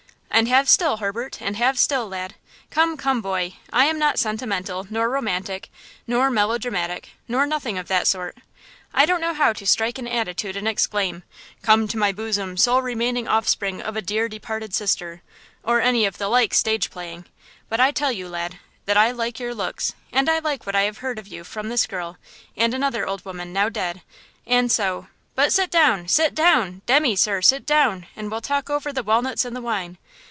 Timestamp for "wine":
29.61-29.99